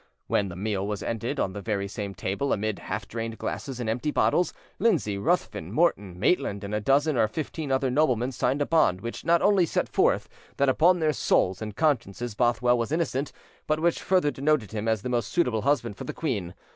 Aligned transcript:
When 0.25 0.47
the 0.49 0.55
meal 0.55 0.87
was 0.87 1.03
ended, 1.03 1.39
on 1.39 1.53
the 1.53 1.61
very 1.61 1.87
same 1.87 2.15
table, 2.15 2.51
amid 2.51 2.79
half 2.79 3.07
drained 3.07 3.37
glasses 3.37 3.79
and 3.79 3.87
empty 3.87 4.09
bottles, 4.09 4.51
Lindsay, 4.79 5.15
Ruthven, 5.15 5.71
Morton, 5.71 6.19
Maitland, 6.19 6.63
and 6.63 6.73
a 6.73 6.81
dozen 6.81 7.17
or 7.17 7.27
fifteen 7.27 7.71
other 7.71 7.91
noblemen 7.91 8.31
signed 8.31 8.63
a 8.63 8.65
bond 8.65 9.01
which 9.01 9.23
not 9.23 9.43
only 9.43 9.67
set 9.67 9.87
forth 9.87 10.27
that 10.57 10.69
upon 10.69 10.97
their 11.01 11.13
souls 11.13 11.61
and 11.61 11.75
consciences 11.75 12.33
Bothwell 12.33 12.79
was 12.79 12.91
innocent, 12.91 13.31
but 13.67 13.79
which 13.79 14.01
further 14.01 14.31
denoted 14.31 14.71
him 14.71 14.87
as 14.87 15.03
the 15.03 15.09
most 15.09 15.29
suitable 15.31 15.61
husband 15.61 15.95
for 15.97 16.03
the 16.03 16.13
queen. 16.13 16.55